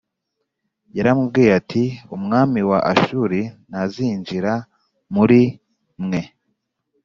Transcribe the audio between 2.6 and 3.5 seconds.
wa Ashuri